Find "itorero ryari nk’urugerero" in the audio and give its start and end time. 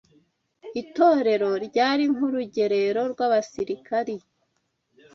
0.81-3.01